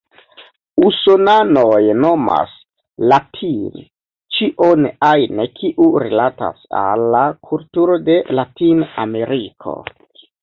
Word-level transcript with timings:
Usonanoj 0.85 1.81
nomas 2.05 2.53
"latin" 3.11 3.83
ĉion 4.37 4.87
ajn, 5.09 5.43
kiu 5.59 5.89
rilatas 6.05 6.65
al 6.81 7.05
la 7.17 7.23
kulturo 7.51 7.99
de 8.09 8.17
Latin-Ameriko. 8.39 9.77